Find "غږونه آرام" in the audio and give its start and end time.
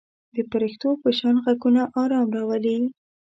1.43-2.27